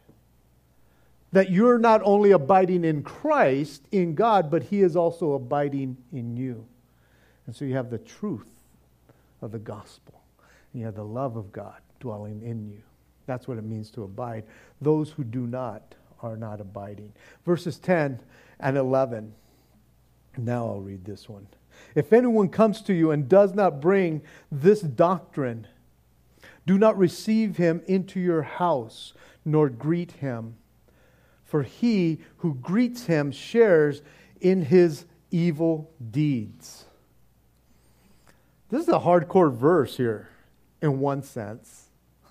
[1.33, 6.37] That you're not only abiding in Christ, in God, but he is also abiding in
[6.37, 6.67] you.
[7.47, 8.60] And so you have the truth
[9.43, 10.23] of the gospel.
[10.73, 12.83] And you have the love of God dwelling in you.
[13.27, 14.45] That's what it means to abide.
[14.81, 17.13] Those who do not are not abiding.
[17.45, 18.21] Verses 10
[18.59, 19.33] and 11.
[20.37, 21.47] Now I'll read this one.
[21.95, 25.67] If anyone comes to you and does not bring this doctrine,
[26.67, 29.15] do not receive him into your house,
[29.45, 30.57] nor greet him.
[31.45, 34.03] For he who greets him shares
[34.41, 36.85] in his evil deeds.
[38.71, 40.29] This is a hardcore verse here,
[40.81, 41.89] in one sense.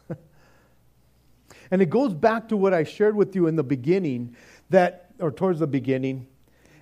[1.72, 4.38] and it goes back to what I shared with you in the beginning,
[4.70, 6.28] that, or towards the beginning.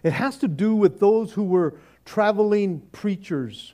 [0.04, 3.74] It has to do with those who were traveling preachers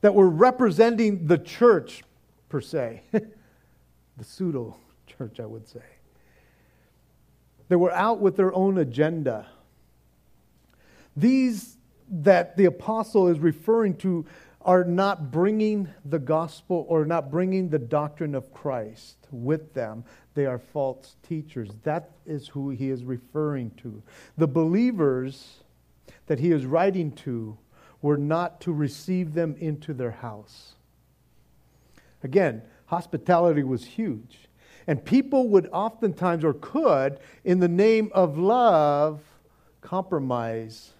[0.00, 2.02] that were representing the church,
[2.48, 4.76] per se, the pseudo
[5.06, 5.84] church, I would say.
[7.68, 9.46] They were out with their own agenda.
[11.16, 11.76] These
[12.08, 14.24] that the apostle is referring to
[14.66, 20.04] are not bringing the gospel or not bringing the doctrine of Christ with them.
[20.34, 21.70] They are false teachers.
[21.84, 24.02] That is who he is referring to.
[24.36, 25.62] The believers
[26.26, 27.56] that he is writing to
[28.02, 30.74] were not to receive them into their house.
[32.24, 34.48] Again, hospitality was huge.
[34.88, 39.20] And people would oftentimes, or could, in the name of love,
[39.80, 40.90] compromise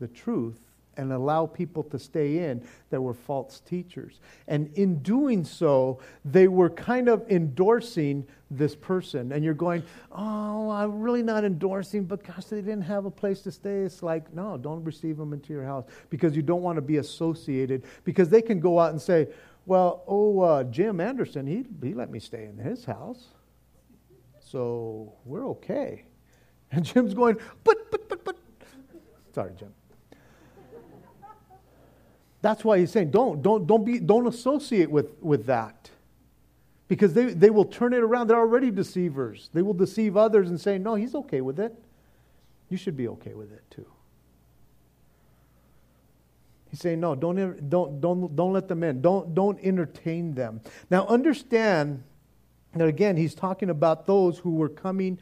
[0.00, 0.69] the truth
[1.00, 4.20] and allow people to stay in that were false teachers.
[4.48, 9.32] And in doing so, they were kind of endorsing this person.
[9.32, 9.82] And you're going,
[10.12, 13.80] oh, I'm really not endorsing, but gosh, they didn't have a place to stay.
[13.80, 16.98] It's like, no, don't receive them into your house because you don't want to be
[16.98, 17.84] associated.
[18.04, 19.28] Because they can go out and say,
[19.64, 23.28] well, oh, uh, Jim Anderson, he, he let me stay in his house.
[24.40, 26.04] So we're okay.
[26.72, 28.36] And Jim's going, but, but, but, but.
[29.32, 29.72] Sorry, Jim.
[32.42, 35.90] That's why he's saying don't, don't, don't, be, don't associate with, with that.
[36.88, 38.28] Because they, they will turn it around.
[38.28, 39.50] They're already deceivers.
[39.52, 41.74] They will deceive others and say, no, he's okay with it.
[42.68, 43.86] You should be okay with it too.
[46.70, 49.02] He's saying, no, don't, don't, don't, don't let them in.
[49.02, 50.60] Don't, don't entertain them.
[50.88, 52.02] Now, understand
[52.74, 55.18] that again, he's talking about those who were coming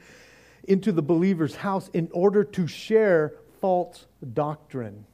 [0.65, 5.07] into the believer's house in order to share false doctrine.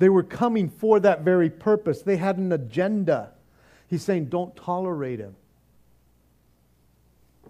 [0.00, 2.00] They were coming for that very purpose.
[2.00, 3.32] They had an agenda.
[3.86, 5.36] He's saying, don't tolerate him.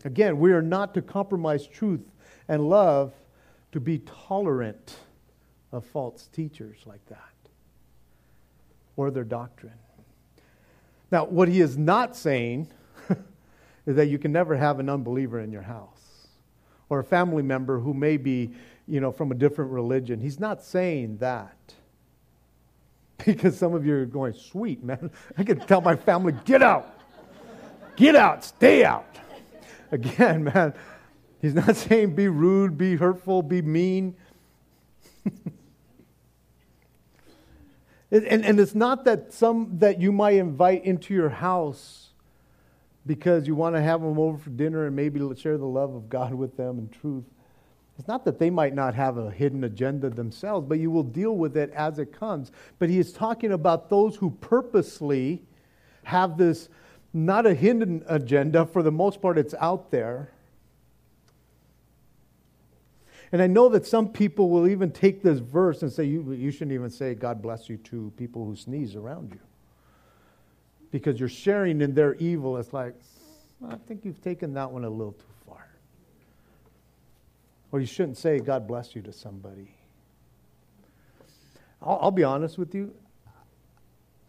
[0.05, 2.03] Again, we are not to compromise truth
[2.49, 3.13] and love
[3.71, 4.97] to be tolerant
[5.71, 7.19] of false teachers like that
[8.97, 9.79] or their doctrine.
[11.13, 12.69] Now, what he is not saying
[13.87, 16.27] is that you can never have an unbeliever in your house
[16.89, 18.51] or a family member who may be,
[18.89, 20.19] you know, from a different religion.
[20.19, 21.55] He's not saying that.
[23.27, 25.11] Because some of you are going, sweet, man.
[25.37, 26.99] I can tell my family, get out.
[27.97, 28.45] Get out.
[28.45, 29.19] Stay out.
[29.93, 30.75] Again, man,
[31.41, 34.15] he's not saying be rude, be hurtful, be mean.
[38.13, 42.09] And, and it's not that some that you might invite into your house
[43.07, 46.09] because you want to have them over for dinner and maybe share the love of
[46.09, 47.25] God with them and truth.
[48.01, 51.37] It's not that they might not have a hidden agenda themselves, but you will deal
[51.37, 52.51] with it as it comes.
[52.79, 55.43] But he is talking about those who purposely
[56.05, 56.71] have this,
[57.13, 60.33] not a hidden agenda, for the most part, it's out there.
[63.33, 66.51] And I know that some people will even take this verse and say, you, you
[66.51, 69.41] shouldn't even say, God bless you to people who sneeze around you.
[70.91, 72.57] Because you're sharing in their evil.
[72.57, 72.95] It's like,
[73.69, 75.40] I think you've taken that one a little too far.
[77.73, 79.75] Or you shouldn't say, God bless you to somebody.
[81.83, 82.95] I'll, I'll be honest with you.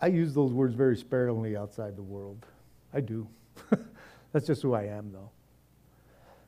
[0.01, 2.45] I use those words very sparingly outside the world.
[2.93, 3.27] I do.
[4.31, 5.29] That's just who I am, though.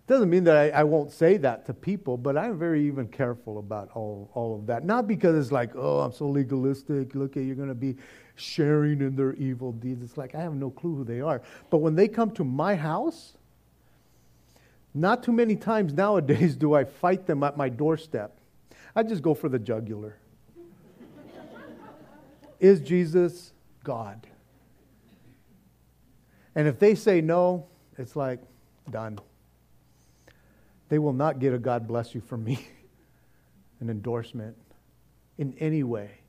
[0.05, 3.57] Doesn't mean that I, I, won't say that to people, but I'm very even careful
[3.59, 4.83] about all, all of that.
[4.83, 7.15] Not because it's like, oh, I'm so legalistic.
[7.15, 7.95] Look at you're going to be
[8.35, 10.03] sharing in their evil deeds.
[10.03, 11.41] It's like I have no clue who they are.
[11.69, 13.37] But when they come to my house,
[14.93, 18.37] not too many times nowadays do I fight them at my doorstep.
[18.95, 20.17] I just go for the jugular.
[22.59, 24.27] Is Jesus God?
[26.55, 27.65] And if they say no,
[27.97, 28.39] it's like,
[28.89, 29.19] done.
[30.89, 32.67] They will not get a God bless you from me,
[33.79, 34.55] an endorsement
[35.37, 36.22] in any way.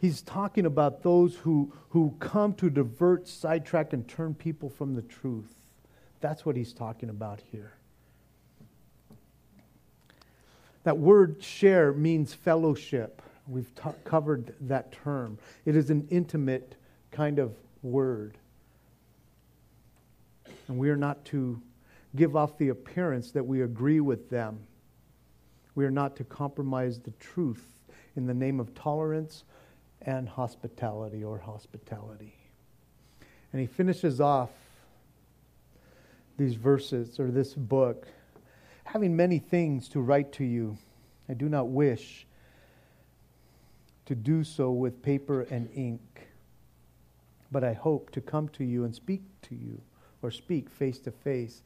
[0.00, 5.02] He's talking about those who, who come to divert, sidetrack, and turn people from the
[5.02, 5.54] truth.
[6.22, 7.74] That's what he's talking about here.
[10.84, 13.20] That word share means fellowship.
[13.46, 15.38] We've t- covered that term.
[15.66, 16.76] It is an intimate
[17.10, 18.38] kind of word.
[20.66, 21.60] And we are not to
[22.16, 24.60] give off the appearance that we agree with them.
[25.74, 27.66] We are not to compromise the truth
[28.16, 29.44] in the name of tolerance
[30.02, 32.34] and hospitality or hospitality.
[33.52, 34.50] And he finishes off
[36.36, 38.06] these verses or this book
[38.84, 40.76] having many things to write to you.
[41.28, 42.26] I do not wish
[44.06, 46.28] to do so with paper and ink,
[47.52, 49.80] but I hope to come to you and speak to you
[50.22, 51.62] or speak face to face,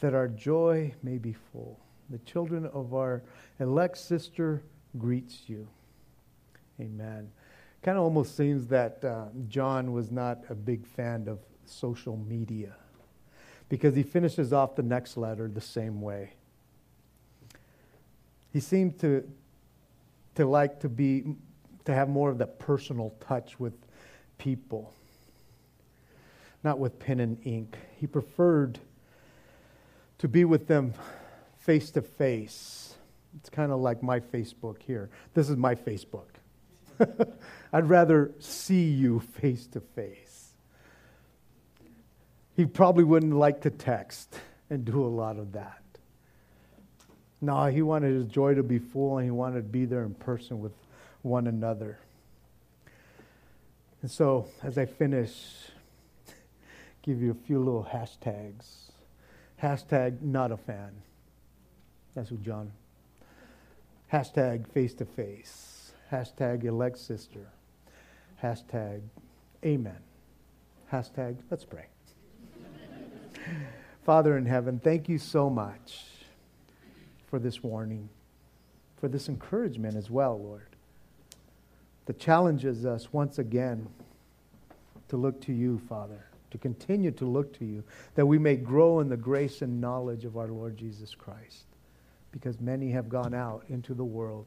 [0.00, 1.78] that our joy may be full.
[2.10, 3.22] The children of our
[3.60, 4.62] elect sister
[4.98, 5.68] greets you.
[6.80, 7.30] Amen.
[7.82, 12.74] Kind of almost seems that uh, John was not a big fan of social media
[13.68, 16.34] because he finishes off the next letter the same way.
[18.52, 19.28] He seemed to,
[20.34, 21.24] to like to be
[21.84, 23.72] to have more of that personal touch with
[24.38, 24.94] people
[26.64, 27.76] not with pen and ink.
[27.96, 28.78] He preferred
[30.18, 30.94] to be with them
[31.58, 32.94] face to face.
[33.38, 35.10] It's kind of like my Facebook here.
[35.34, 36.31] This is my Facebook.
[37.72, 40.52] I'd rather see you face to face.
[42.54, 44.38] He probably wouldn't like to text
[44.68, 45.82] and do a lot of that.
[47.40, 50.14] No, he wanted his joy to be full and he wanted to be there in
[50.14, 50.72] person with
[51.22, 51.98] one another.
[54.02, 55.32] And so, as I finish,
[57.02, 58.90] give you a few little hashtags.
[59.60, 60.90] Hashtag not a fan.
[62.14, 62.72] That's who John.
[64.12, 65.71] Hashtag face to face.
[66.12, 67.48] Hashtag elect sister.
[68.42, 69.00] Hashtag
[69.64, 69.96] amen.
[70.92, 71.86] Hashtag let's pray.
[74.04, 76.04] Father in heaven, thank you so much
[77.28, 78.10] for this warning,
[79.00, 80.76] for this encouragement as well, Lord,
[82.04, 83.88] that challenges us once again
[85.08, 87.82] to look to you, Father to continue to look to you,
[88.14, 91.64] that we may grow in the grace and knowledge of our Lord Jesus Christ.
[92.30, 94.46] Because many have gone out into the world,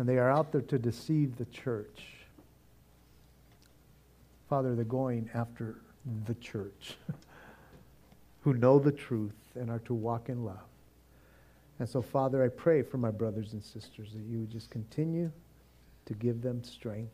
[0.00, 2.04] and they are out there to deceive the church.
[4.48, 5.76] Father, they're going after
[6.24, 6.96] the church,
[8.40, 10.56] who know the truth and are to walk in love.
[11.78, 15.30] And so, Father, I pray for my brothers and sisters that you would just continue
[16.06, 17.12] to give them strength,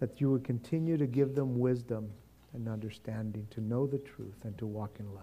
[0.00, 2.10] that you would continue to give them wisdom
[2.52, 5.22] and understanding to know the truth and to walk in love.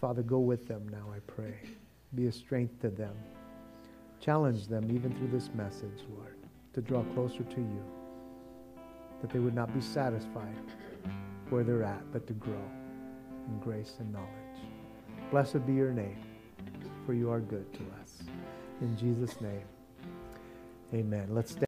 [0.00, 1.56] Father, go with them now, I pray.
[2.14, 3.16] Be a strength to them.
[4.26, 6.34] Challenge them even through this message, Lord,
[6.74, 7.84] to draw closer to you,
[9.20, 10.56] that they would not be satisfied
[11.48, 12.68] where they're at, but to grow
[13.46, 14.26] in grace and knowledge.
[15.30, 16.18] Blessed be your name,
[17.06, 18.24] for you are good to us.
[18.80, 19.62] In Jesus' name,
[20.92, 21.28] amen.
[21.30, 21.62] Let's stand.